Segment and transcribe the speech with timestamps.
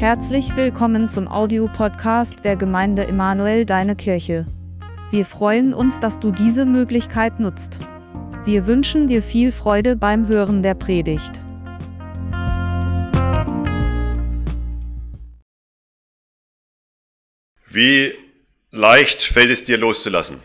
[0.00, 4.46] Herzlich willkommen zum Audiopodcast der Gemeinde Emanuel Deine Kirche.
[5.10, 7.80] Wir freuen uns, dass du diese Möglichkeit nutzt.
[8.46, 11.42] Wir wünschen dir viel Freude beim Hören der Predigt.
[17.68, 18.14] Wie
[18.70, 20.40] leicht fällt es dir loszulassen?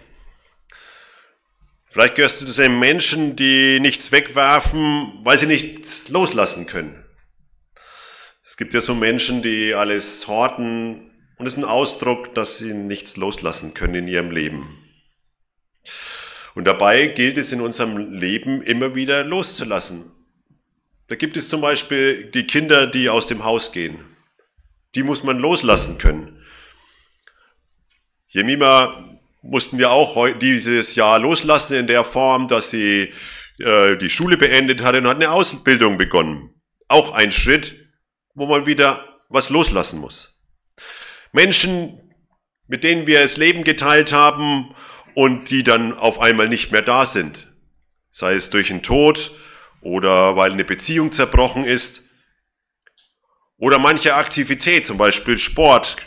[1.86, 7.05] Vielleicht gehörst du zu den Menschen, die nichts wegwerfen, weil sie nichts loslassen können.
[8.48, 12.76] Es gibt ja so Menschen, die alles horten und es ist ein Ausdruck, dass sie
[12.76, 14.78] nichts loslassen können in ihrem Leben.
[16.54, 20.12] Und dabei gilt es in unserem Leben immer wieder loszulassen.
[21.08, 23.98] Da gibt es zum Beispiel die Kinder, die aus dem Haus gehen.
[24.94, 26.40] Die muss man loslassen können.
[28.28, 33.12] Jemima mussten wir auch dieses Jahr loslassen in der Form, dass sie
[33.58, 36.52] äh, die Schule beendet hatte und hat eine Ausbildung begonnen.
[36.88, 37.85] Auch ein Schritt,
[38.36, 40.42] wo man wieder was loslassen muss.
[41.32, 42.00] Menschen,
[42.68, 44.76] mit denen wir das Leben geteilt haben
[45.16, 47.48] und die dann auf einmal nicht mehr da sind.
[48.12, 49.32] Sei es durch einen Tod
[49.82, 52.04] oder weil eine Beziehung zerbrochen ist.
[53.58, 55.98] Oder manche Aktivität, zum Beispiel Sport,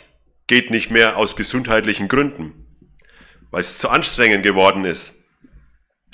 [0.47, 2.65] geht nicht mehr aus gesundheitlichen Gründen,
[3.51, 5.27] weil es zu anstrengend geworden ist.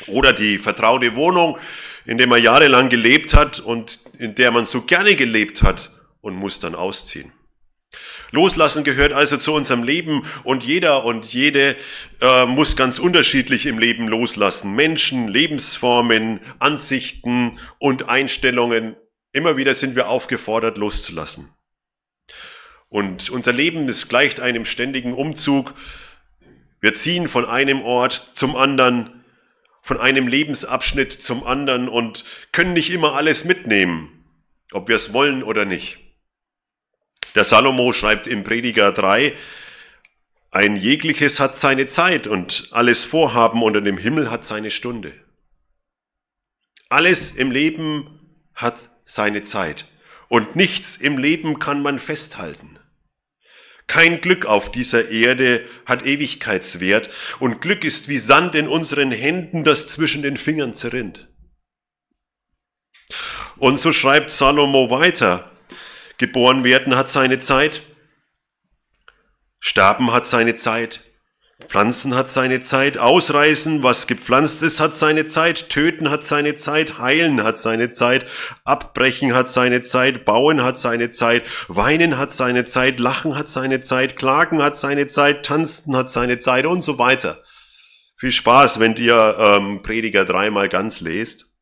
[0.08, 1.58] Oder die vertraute Wohnung,
[2.06, 5.95] in der man jahrelang gelebt hat und in der man so gerne gelebt hat
[6.26, 7.32] und muss dann ausziehen.
[8.32, 11.76] Loslassen gehört also zu unserem Leben und jeder und jede
[12.20, 14.76] äh, muss ganz unterschiedlich im Leben loslassen.
[14.76, 18.96] Menschen, Lebensformen, Ansichten und Einstellungen.
[19.32, 21.54] Immer wieder sind wir aufgefordert, loszulassen.
[22.90, 25.76] Und unser Leben ist gleicht einem ständigen Umzug.
[26.82, 29.24] Wir ziehen von einem Ort zum anderen,
[29.84, 34.26] von einem Lebensabschnitt zum anderen und können nicht immer alles mitnehmen,
[34.72, 36.05] ob wir es wollen oder nicht.
[37.36, 39.34] Der Salomo schreibt im Prediger 3,
[40.52, 45.14] ein jegliches hat seine Zeit und alles Vorhaben unter dem Himmel hat seine Stunde.
[46.88, 49.86] Alles im Leben hat seine Zeit
[50.30, 52.80] und nichts im Leben kann man festhalten.
[53.88, 57.10] Kein Glück auf dieser Erde hat Ewigkeitswert
[57.40, 61.28] und Glück ist wie Sand in unseren Händen, das zwischen den Fingern zerrinnt.
[63.58, 65.52] Und so schreibt Salomo weiter,
[66.18, 67.82] Geboren werden hat seine Zeit.
[69.60, 71.02] Sterben hat seine Zeit.
[71.68, 72.98] Pflanzen hat seine Zeit.
[72.98, 75.70] Ausreißen, was gepflanzt ist, hat seine Zeit.
[75.70, 77.00] Töten hat seine Zeit.
[77.00, 78.26] Heilen hat seine Zeit.
[78.66, 80.26] Abbrechen hat seine Zeit.
[80.26, 81.44] Bauen hat seine Zeit.
[81.70, 83.00] Weinen hat seine Zeit.
[83.00, 84.18] Lachen hat seine Zeit.
[84.18, 85.46] Klagen hat seine Zeit.
[85.46, 87.42] Tanzen hat seine Zeit und so weiter.
[88.18, 91.55] Viel Spaß, wenn ihr ähm, Prediger dreimal ganz lest.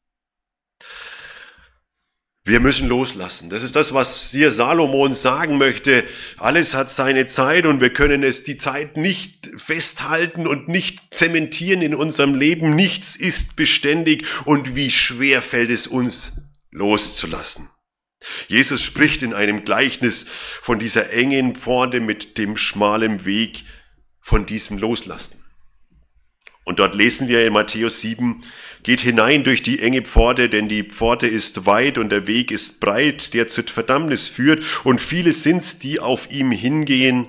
[2.46, 3.50] Wir müssen loslassen.
[3.50, 6.04] Das ist das, was hier Salomon sagen möchte.
[6.38, 11.82] Alles hat seine Zeit und wir können es die Zeit nicht festhalten und nicht zementieren
[11.82, 12.76] in unserem Leben.
[12.76, 17.70] Nichts ist beständig und wie schwer fällt es uns loszulassen.
[18.50, 20.26] Jesus spricht in einem Gleichnis
[20.62, 23.64] von dieser engen Pforte mit dem schmalen Weg,
[24.20, 25.43] von diesem Loslassen.
[26.66, 28.42] Und dort lesen wir in Matthäus 7,
[28.84, 32.80] geht hinein durch die enge Pforte, denn die Pforte ist weit und der Weg ist
[32.80, 37.28] breit, der zur Verdammnis führt, und viele sind's, die auf ihm hingehen.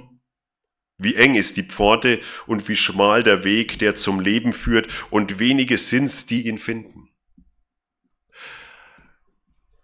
[0.98, 5.40] Wie eng ist die Pforte und wie schmal der Weg, der zum Leben führt, und
[5.40, 7.08] wenige sind's, die ihn finden.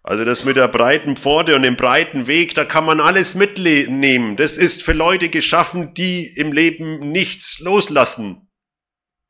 [0.03, 4.35] Also das mit der breiten Pforte und dem breiten Weg, da kann man alles mitnehmen.
[4.35, 8.47] Das ist für Leute geschaffen, die im Leben nichts loslassen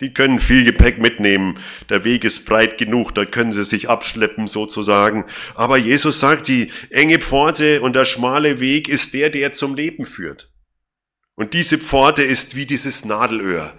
[0.02, 1.60] die können viel Gepäck mitnehmen.
[1.90, 5.26] Der Weg ist breit genug, da können sie sich abschleppen sozusagen.
[5.56, 10.06] Aber Jesus sagt, die enge Pforte und der schmale Weg ist der, der zum Leben
[10.06, 10.50] führt.
[11.36, 13.74] Und diese Pforte ist wie dieses Nadelöhr.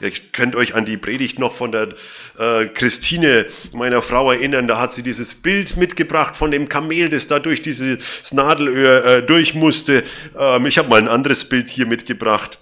[0.00, 1.94] Ihr könnt euch an die Predigt noch von der
[2.36, 4.66] äh, Christine, meiner Frau, erinnern.
[4.66, 9.22] Da hat sie dieses Bild mitgebracht von dem Kamel, das da durch dieses Nadelöhr äh,
[9.22, 10.02] durch musste.
[10.36, 12.58] Ähm, ich habe mal ein anderes Bild hier mitgebracht.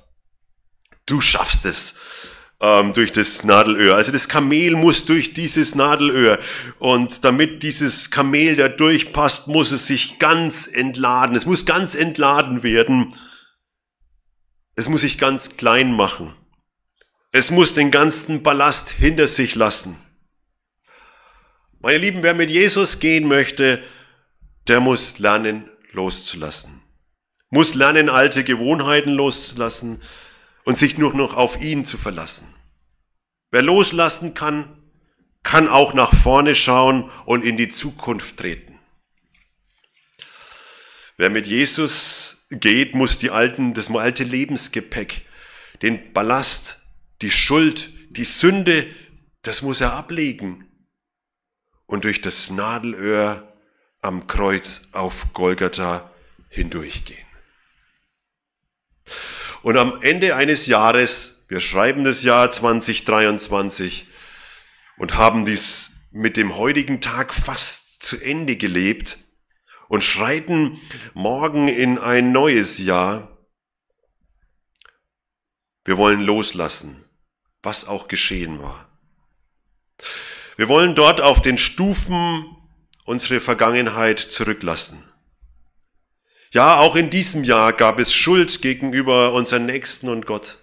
[1.07, 1.99] Du schaffst es
[2.61, 3.97] ähm, durch das Nadelöhr.
[3.97, 6.39] Also das Kamel muss durch dieses Nadelöhr.
[6.79, 11.37] Und damit dieses Kamel da durchpasst, muss es sich ganz entladen.
[11.37, 13.15] Es muss ganz entladen werden.
[14.77, 16.35] Es muss sich ganz klein machen.
[17.33, 19.97] Es muss den ganzen Ballast hinter sich lassen.
[21.81, 23.83] Meine Lieben, wer mit Jesus gehen möchte,
[24.69, 26.83] der muss lernen loszulassen.
[27.49, 30.03] Muss lernen, alte Gewohnheiten loszulassen
[30.71, 32.47] und sich nur noch auf ihn zu verlassen.
[33.51, 34.81] Wer loslassen kann,
[35.43, 38.79] kann auch nach vorne schauen und in die Zukunft treten.
[41.17, 45.23] Wer mit Jesus geht, muss die alten, das alte Lebensgepäck,
[45.83, 46.87] den Ballast,
[47.21, 48.87] die Schuld, die Sünde,
[49.43, 50.71] das muss er ablegen
[51.87, 53.57] und durch das Nadelöhr
[54.03, 56.15] am Kreuz auf Golgatha
[56.49, 57.27] hindurchgehen.
[59.63, 64.07] Und am Ende eines Jahres, wir schreiben das Jahr 2023
[64.97, 69.19] und haben dies mit dem heutigen Tag fast zu Ende gelebt
[69.89, 70.81] und schreiten
[71.15, 73.39] morgen in ein neues Jahr.
[75.85, 77.05] Wir wollen loslassen,
[77.63, 78.89] was auch geschehen war.
[80.57, 82.57] Wir wollen dort auf den Stufen
[83.05, 85.10] unsere Vergangenheit zurücklassen.
[86.53, 90.59] Ja, auch in diesem Jahr gab es Schuld gegenüber unseren Nächsten und Gott.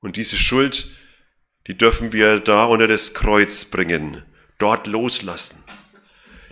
[0.00, 0.86] Und diese Schuld,
[1.66, 4.22] die dürfen wir da unter das Kreuz bringen,
[4.58, 5.62] dort loslassen.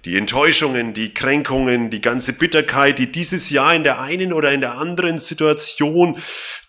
[0.05, 4.61] Die Enttäuschungen, die Kränkungen, die ganze Bitterkeit, die dieses Jahr in der einen oder in
[4.61, 6.21] der anderen Situation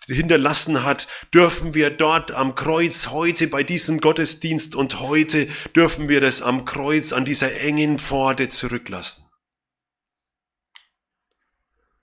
[0.06, 6.22] hinterlassen hat, dürfen wir dort am Kreuz heute bei diesem Gottesdienst und heute dürfen wir
[6.22, 9.28] das am Kreuz an dieser engen Pforte zurücklassen.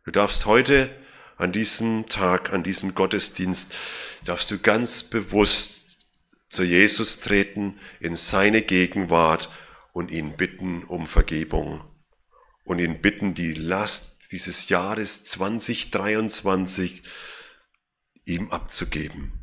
[0.03, 0.89] Du darfst heute
[1.37, 3.75] an diesem Tag, an diesem Gottesdienst,
[4.25, 6.07] darfst du ganz bewusst
[6.49, 9.49] zu Jesus treten, in seine Gegenwart
[9.93, 11.83] und ihn bitten um Vergebung
[12.63, 17.03] und ihn bitten, die Last dieses Jahres 2023
[18.25, 19.33] ihm abzugeben.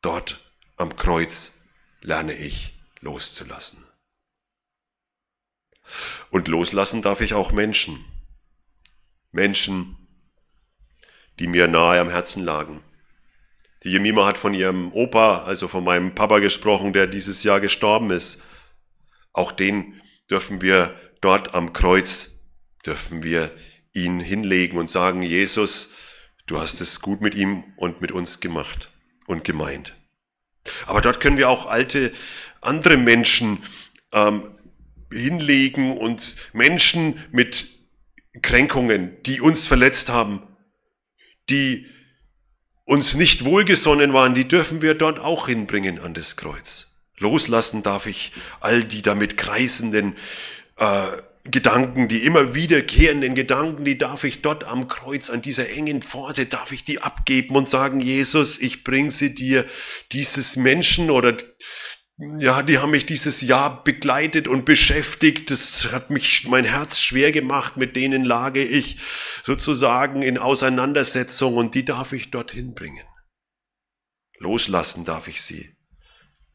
[0.00, 1.60] Dort am Kreuz
[2.00, 3.86] lerne ich loszulassen.
[6.30, 8.04] Und loslassen darf ich auch Menschen.
[9.32, 9.96] Menschen,
[11.38, 12.82] die mir nahe am Herzen lagen.
[13.82, 18.10] Die Jemima hat von ihrem Opa, also von meinem Papa gesprochen, der dieses Jahr gestorben
[18.10, 18.44] ist.
[19.32, 20.00] Auch den
[20.30, 22.48] dürfen wir dort am Kreuz,
[22.86, 23.50] dürfen wir
[23.92, 25.96] ihn hinlegen und sagen, Jesus,
[26.46, 28.90] du hast es gut mit ihm und mit uns gemacht
[29.26, 29.94] und gemeint.
[30.86, 32.12] Aber dort können wir auch alte,
[32.60, 33.64] andere Menschen
[34.12, 34.54] ähm,
[35.10, 37.81] hinlegen und Menschen mit
[38.40, 40.42] Kränkungen, die uns verletzt haben,
[41.50, 41.86] die
[42.84, 47.04] uns nicht wohlgesonnen waren, die dürfen wir dort auch hinbringen an das Kreuz.
[47.18, 50.16] Loslassen darf ich all die damit kreisenden
[50.78, 51.06] äh,
[51.44, 56.46] Gedanken, die immer wiederkehrenden Gedanken, die darf ich dort am Kreuz, an dieser engen Pforte,
[56.46, 59.66] darf ich die abgeben und sagen, Jesus, ich bring sie dir,
[60.12, 61.36] dieses Menschen oder
[62.38, 65.50] ja, die haben mich dieses Jahr begleitet und beschäftigt.
[65.50, 67.76] Das hat mich mein Herz schwer gemacht.
[67.76, 68.98] Mit denen lage ich
[69.42, 73.04] sozusagen in Auseinandersetzung und die darf ich dorthin bringen.
[74.38, 75.76] Loslassen darf ich sie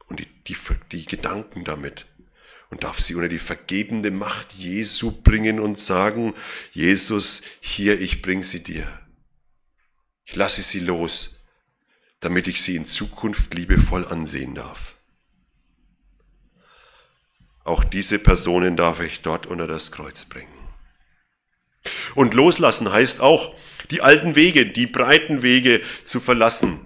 [0.07, 0.57] und die, die,
[0.91, 2.05] die Gedanken damit
[2.69, 6.33] und darf sie unter die vergebende Macht Jesu bringen und sagen,
[6.71, 8.87] Jesus, hier, ich bring sie dir.
[10.25, 11.45] Ich lasse sie los,
[12.19, 14.96] damit ich sie in Zukunft liebevoll ansehen darf.
[17.67, 20.47] Auch diese Personen darf ich dort unter das Kreuz bringen.
[22.15, 23.53] Und loslassen heißt auch,
[23.91, 26.79] die alten Wege, die breiten Wege zu verlassen.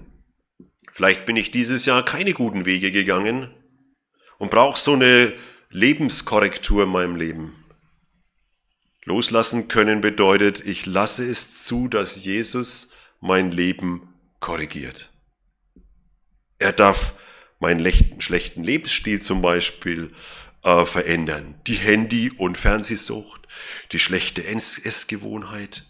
[0.91, 3.53] Vielleicht bin ich dieses Jahr keine guten Wege gegangen
[4.39, 5.33] und brauche so eine
[5.69, 7.63] Lebenskorrektur in meinem Leben.
[9.05, 15.11] Loslassen können bedeutet, ich lasse es zu, dass Jesus mein Leben korrigiert.
[16.57, 17.13] Er darf
[17.59, 17.85] meinen
[18.19, 20.11] schlechten Lebensstil zum Beispiel
[20.63, 21.55] äh, verändern.
[21.67, 23.47] Die Handy- und Fernsehsucht,
[23.91, 25.85] die schlechte Essgewohnheit,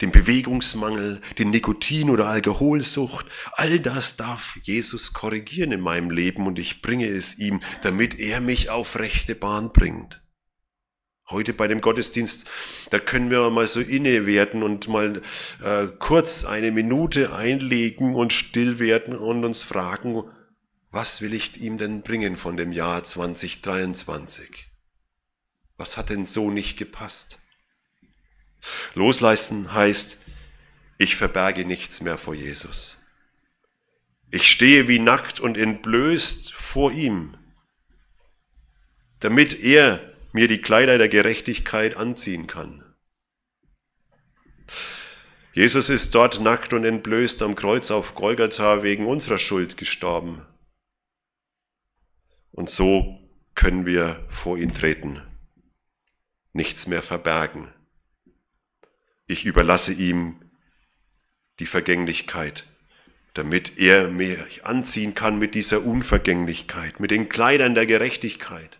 [0.00, 6.58] den Bewegungsmangel, den Nikotin- oder Alkoholsucht, all das darf Jesus korrigieren in meinem Leben und
[6.58, 10.20] ich bringe es ihm, damit er mich auf rechte Bahn bringt.
[11.30, 12.50] Heute bei dem Gottesdienst,
[12.90, 15.22] da können wir mal so inne werden und mal
[15.64, 20.24] äh, kurz eine Minute einlegen und still werden und uns fragen,
[20.94, 24.68] was will ich ihm denn bringen von dem Jahr 2023?
[25.76, 27.40] Was hat denn so nicht gepasst?
[28.94, 30.22] Losleisten heißt,
[30.98, 33.04] ich verberge nichts mehr vor Jesus.
[34.30, 37.36] Ich stehe wie nackt und entblößt vor ihm,
[39.18, 42.84] damit er mir die Kleider der Gerechtigkeit anziehen kann.
[45.52, 50.46] Jesus ist dort nackt und entblößt am Kreuz auf Golgatha wegen unserer Schuld gestorben.
[52.54, 53.18] Und so
[53.56, 55.20] können wir vor ihn treten,
[56.52, 57.68] nichts mehr verbergen.
[59.26, 60.40] Ich überlasse ihm
[61.58, 62.64] die Vergänglichkeit,
[63.34, 68.78] damit er mich anziehen kann mit dieser Unvergänglichkeit, mit den Kleidern der Gerechtigkeit.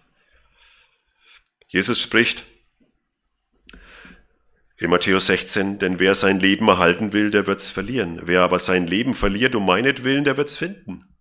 [1.67, 2.45] Jesus spricht,
[4.79, 8.21] In Matthäus 16, denn wer sein Leben erhalten will, der wird's verlieren.
[8.23, 11.17] Wer aber sein Leben verliert um meinetwillen, der wird's finden.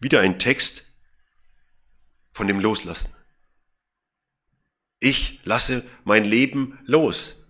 [0.00, 0.87] Wieder ein Text
[2.38, 3.12] von dem Loslassen.
[5.00, 7.48] Ich lasse mein Leben los,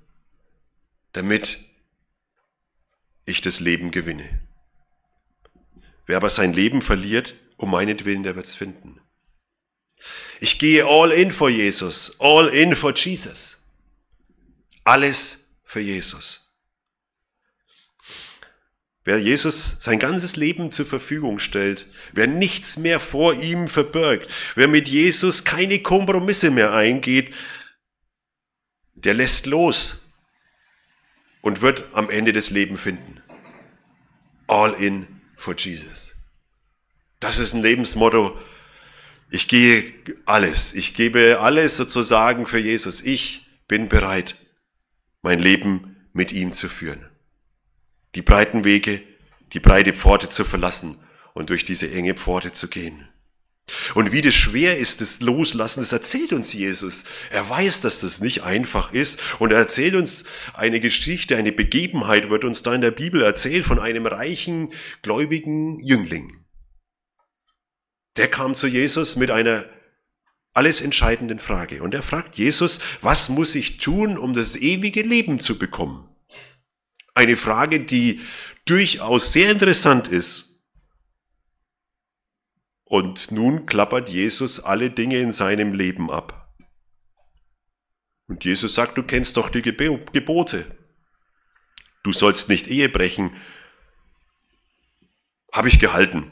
[1.13, 1.63] damit
[3.27, 4.41] ich das Leben gewinne.
[6.07, 8.99] Wer aber sein Leben verliert, um meinetwillen, der wird's finden.
[10.41, 13.63] Ich gehe all in for Jesus, all in for Jesus.
[14.85, 16.48] Alles für Jesus.
[19.09, 24.69] Wer Jesus sein ganzes Leben zur Verfügung stellt, wer nichts mehr vor ihm verbirgt, wer
[24.69, 27.33] mit Jesus keine Kompromisse mehr eingeht,
[28.97, 30.13] der lässt los
[31.41, 33.23] und wird am Ende das Leben finden.
[34.47, 35.07] All in
[35.39, 36.15] for Jesus.
[37.19, 38.39] Das ist ein Lebensmotto.
[39.31, 39.91] Ich gehe
[40.27, 40.75] alles.
[40.75, 43.01] Ich gebe alles sozusagen für Jesus.
[43.01, 44.37] Ich bin bereit,
[45.23, 47.09] mein Leben mit ihm zu führen
[48.15, 49.03] die breiten Wege,
[49.53, 50.99] die breite Pforte zu verlassen
[51.35, 53.09] und durch diese enge Pforte zu gehen.
[53.95, 57.05] Und wie das schwer ist, das Loslassen, das erzählt uns Jesus.
[57.31, 60.25] Er weiß, dass das nicht einfach ist und er erzählt uns
[60.55, 64.73] eine Geschichte, eine Begebenheit wird uns da in der Bibel erzählt von einem reichen,
[65.03, 66.45] gläubigen Jüngling.
[68.17, 69.67] Der kam zu Jesus mit einer
[70.55, 75.41] alles entscheidenden Frage und er fragt Jesus, was muss ich tun, um das ewige Leben
[75.41, 76.08] zu bekommen?
[77.19, 78.21] Eine Frage, die
[78.65, 80.65] durchaus sehr interessant ist.
[82.85, 86.55] Und nun klappert Jesus alle Dinge in seinem Leben ab.
[88.29, 90.79] Und Jesus sagt, du kennst doch die Gebote.
[92.05, 93.35] Du sollst nicht Ehe brechen.
[95.53, 96.31] Habe ich gehalten.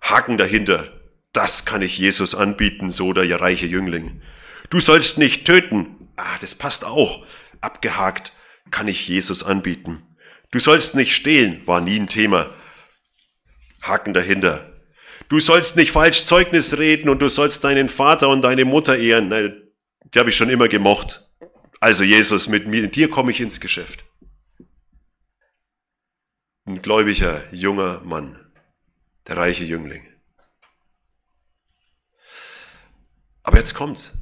[0.00, 0.90] Haken dahinter.
[1.34, 4.22] Das kann ich Jesus anbieten, so der reiche Jüngling.
[4.70, 6.08] Du sollst nicht töten.
[6.16, 7.26] Ah, das passt auch.
[7.60, 8.32] Abgehakt
[8.70, 10.02] kann ich Jesus anbieten.
[10.50, 12.54] Du sollst nicht stehlen, war nie ein Thema.
[13.82, 14.72] Haken dahinter.
[15.28, 19.28] Du sollst nicht falsch Zeugnis reden und du sollst deinen Vater und deine Mutter ehren.
[19.28, 19.62] Nein,
[20.14, 21.22] die habe ich schon immer gemocht.
[21.80, 24.04] Also Jesus, mit mir, dir komme ich ins Geschäft.
[26.64, 28.38] Ein gläubiger junger Mann,
[29.26, 30.06] der reiche Jüngling.
[33.42, 34.18] Aber jetzt kommt's.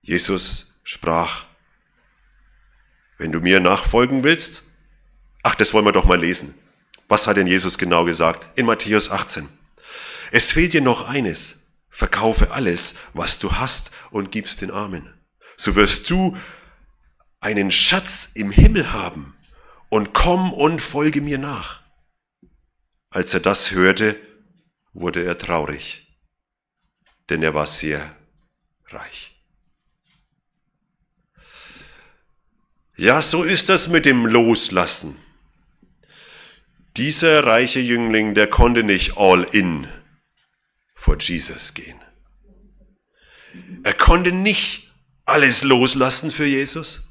[0.00, 1.46] Jesus sprach,
[3.18, 4.64] wenn du mir nachfolgen willst,
[5.42, 6.54] ach, das wollen wir doch mal lesen.
[7.08, 8.58] Was hat denn Jesus genau gesagt?
[8.58, 9.48] In Matthäus 18.
[10.30, 11.70] Es fehlt dir noch eines.
[11.90, 15.14] Verkaufe alles, was du hast und gibst den Armen.
[15.56, 16.36] So wirst du
[17.40, 19.36] einen Schatz im Himmel haben
[19.90, 21.82] und komm und folge mir nach.
[23.10, 24.16] Als er das hörte,
[24.92, 26.18] wurde er traurig,
[27.28, 28.16] denn er war sehr
[28.88, 29.33] reich.
[32.96, 35.16] Ja, so ist das mit dem Loslassen.
[36.96, 39.88] Dieser reiche Jüngling, der konnte nicht all in
[40.94, 42.00] vor Jesus gehen.
[43.82, 44.92] Er konnte nicht
[45.24, 47.08] alles loslassen für Jesus.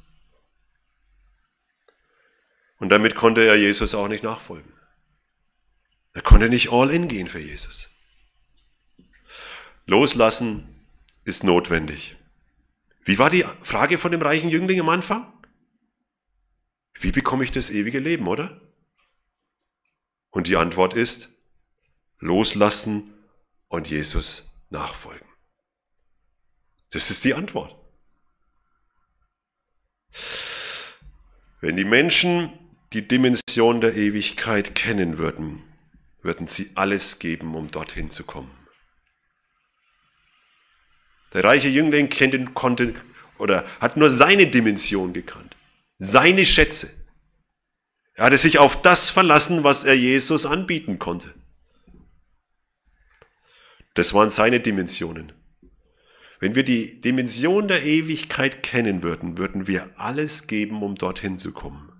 [2.78, 4.72] Und damit konnte er Jesus auch nicht nachfolgen.
[6.14, 7.90] Er konnte nicht all in gehen für Jesus.
[9.86, 10.86] Loslassen
[11.24, 12.16] ist notwendig.
[13.04, 15.33] Wie war die Frage von dem reichen Jüngling am Anfang?
[16.94, 18.60] Wie bekomme ich das ewige Leben, oder?
[20.30, 21.30] Und die Antwort ist,
[22.18, 23.12] loslassen
[23.68, 25.28] und Jesus nachfolgen.
[26.90, 27.74] Das ist die Antwort.
[31.60, 32.52] Wenn die Menschen
[32.92, 35.64] die Dimension der Ewigkeit kennen würden,
[36.22, 38.50] würden sie alles geben, um dorthin zu kommen.
[41.32, 42.94] Der reiche Jüngling kannte, konnte
[43.38, 45.53] oder hat nur seine Dimension gekannt
[46.04, 46.90] seine Schätze.
[48.14, 51.34] Er hatte sich auf das verlassen, was er Jesus anbieten konnte.
[53.94, 55.32] Das waren seine Dimensionen.
[56.40, 61.52] Wenn wir die Dimension der Ewigkeit kennen würden, würden wir alles geben, um dorthin zu
[61.52, 61.90] kommen.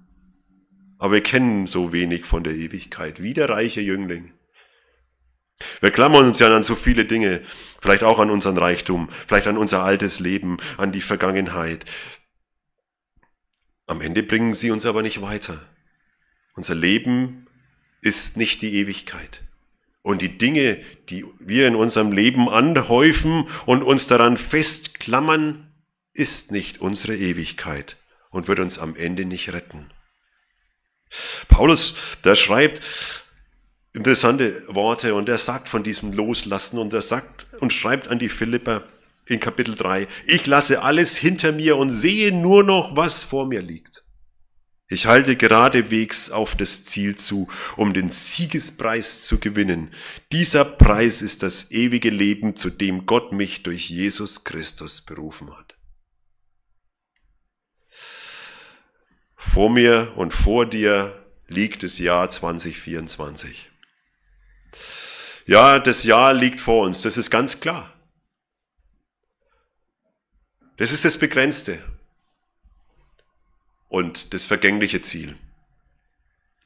[0.99, 4.32] Aber wir kennen so wenig von der Ewigkeit, wie der reiche Jüngling.
[5.80, 7.42] Wir klammern uns ja an so viele Dinge,
[7.80, 11.84] vielleicht auch an unseren Reichtum, vielleicht an unser altes Leben, an die Vergangenheit.
[13.86, 15.60] Am Ende bringen sie uns aber nicht weiter.
[16.54, 17.46] Unser Leben
[18.00, 19.42] ist nicht die Ewigkeit.
[20.02, 25.72] Und die Dinge, die wir in unserem Leben anhäufen und uns daran festklammern,
[26.12, 27.96] ist nicht unsere Ewigkeit
[28.30, 29.90] und wird uns am Ende nicht retten.
[31.48, 32.82] Paulus, der schreibt
[33.92, 38.28] interessante Worte und er sagt von diesem Loslassen und er sagt und schreibt an die
[38.28, 38.84] Philipper,
[39.26, 43.62] in Kapitel 3, ich lasse alles hinter mir und sehe nur noch, was vor mir
[43.62, 44.02] liegt.
[44.87, 49.90] Ich halte geradewegs auf das Ziel zu, um den Siegespreis zu gewinnen.
[50.31, 55.78] Dieser Preis ist das ewige Leben, zu dem Gott mich durch Jesus Christus berufen hat.
[59.37, 63.71] Vor mir und vor dir liegt das Jahr 2024.
[65.47, 67.93] Ja, das Jahr liegt vor uns, das ist ganz klar.
[70.76, 71.83] Das ist das Begrenzte
[73.88, 75.37] und das vergängliche Ziel.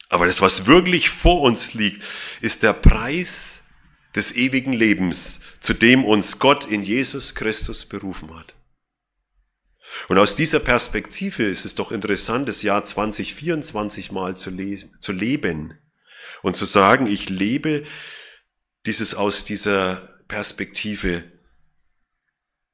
[0.09, 2.03] Aber das, was wirklich vor uns liegt,
[2.41, 3.67] ist der Preis
[4.15, 8.55] des ewigen Lebens, zu dem uns Gott in Jesus Christus berufen hat.
[10.09, 15.12] Und aus dieser Perspektive ist es doch interessant, das Jahr 2024 mal zu, le zu
[15.12, 15.79] leben
[16.43, 17.85] und zu sagen, ich lebe
[18.87, 19.97] dieses aus dieser
[20.29, 21.25] Perspektive,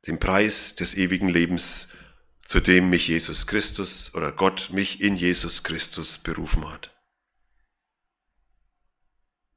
[0.06, 1.94] den Preis des ewigen Lebens,
[2.44, 6.90] zu dem mich Jesus Christus oder Gott mich in Jesus Christus berufen hat.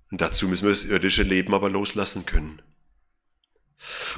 [0.10, 2.62] Und dazu müssen wir das irdische Leben aber loslassen können.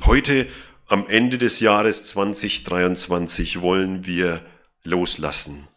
[0.02, 0.48] Heute
[0.88, 4.46] am Ende des Jahres 2023 wollen wir
[4.84, 5.68] loslassen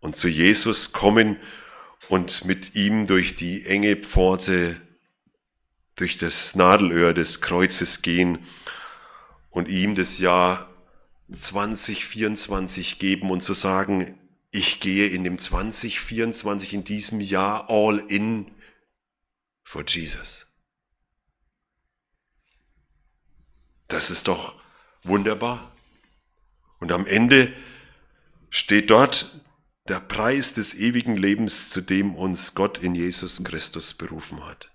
[0.00, 1.36] und zu Jesus kommen
[2.08, 4.80] und mit ihm durch die enge Pforte,
[5.94, 8.44] durch das Nadelöhr des Kreuzes gehen
[9.56, 10.68] und ihm das Jahr
[11.32, 14.18] 2024 geben und zu sagen,
[14.50, 18.54] ich gehe in dem 2024, in diesem Jahr all in
[19.64, 20.58] for Jesus.
[23.88, 24.60] Das ist doch
[25.04, 25.72] wunderbar.
[26.78, 27.50] Und am Ende
[28.50, 29.40] steht dort
[29.88, 34.70] der Preis des ewigen Lebens, zu dem uns Gott in Jesus Christus berufen hat.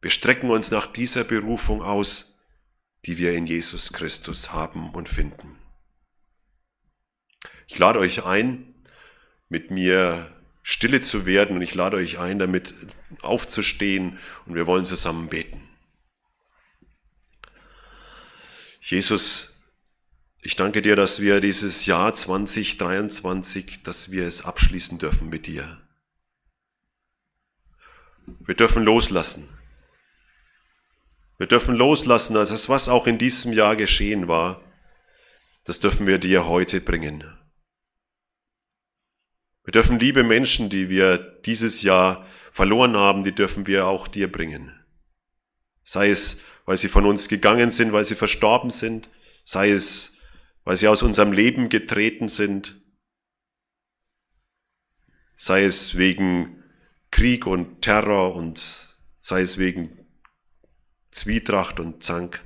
[0.00, 2.37] Wir strecken uns nach dieser Berufung aus,
[3.06, 5.58] die wir in Jesus Christus haben und finden.
[7.66, 8.74] Ich lade euch ein,
[9.48, 12.74] mit mir stille zu werden und ich lade euch ein, damit
[13.22, 15.62] aufzustehen und wir wollen zusammen beten.
[18.80, 19.62] Jesus,
[20.40, 25.80] ich danke dir, dass wir dieses Jahr 2023, dass wir es abschließen dürfen mit dir.
[28.40, 29.48] Wir dürfen loslassen.
[31.38, 34.60] Wir dürfen loslassen, als das, was auch in diesem Jahr geschehen war,
[35.64, 37.24] das dürfen wir dir heute bringen.
[39.64, 44.30] Wir dürfen liebe Menschen, die wir dieses Jahr verloren haben, die dürfen wir auch dir
[44.30, 44.74] bringen.
[45.84, 49.08] Sei es weil sie von uns gegangen sind, weil sie verstorben sind,
[49.42, 50.18] sei es,
[50.64, 52.82] weil sie aus unserem Leben getreten sind,
[55.34, 56.62] sei es wegen
[57.10, 60.06] Krieg und Terror und sei es wegen
[61.10, 62.44] Zwietracht und Zank.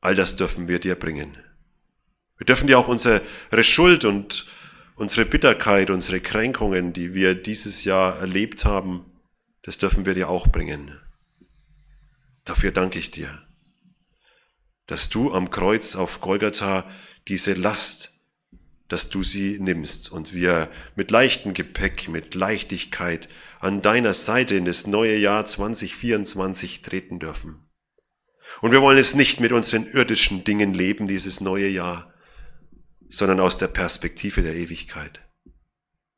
[0.00, 1.36] All das dürfen wir dir bringen.
[2.38, 3.22] Wir dürfen dir auch unsere
[3.62, 4.46] Schuld und
[4.96, 9.04] unsere Bitterkeit, unsere Kränkungen, die wir dieses Jahr erlebt haben,
[9.62, 10.98] das dürfen wir dir auch bringen.
[12.44, 13.46] Dafür danke ich dir,
[14.86, 16.90] dass du am Kreuz auf Golgatha
[17.28, 18.24] diese Last,
[18.88, 23.28] dass du sie nimmst und wir mit leichtem Gepäck, mit Leichtigkeit
[23.60, 27.68] an deiner Seite in das neue Jahr 2024 treten dürfen.
[28.60, 32.12] Und wir wollen es nicht mit unseren irdischen Dingen leben, dieses neue Jahr,
[33.08, 35.20] sondern aus der Perspektive der Ewigkeit.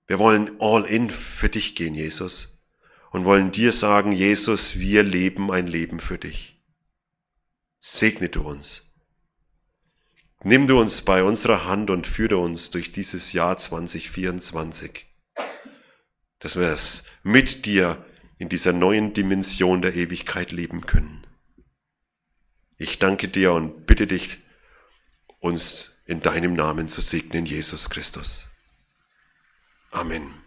[0.07, 2.63] Wir wollen all in für dich gehen, Jesus
[3.13, 6.59] und wollen dir sagen, Jesus, wir leben ein Leben für dich.
[7.79, 8.95] Segne du uns.
[10.43, 15.07] Nimm du uns bei unserer Hand und führe uns durch dieses Jahr 2024,
[16.43, 18.05] dass wir es mit dir
[18.39, 21.25] in dieser neuen Dimension der Ewigkeit leben können.
[22.79, 24.39] Ich danke dir und bitte dich,
[25.39, 28.51] uns in deinem Namen zu segnen, Jesus Christus.
[29.93, 30.42] Amen.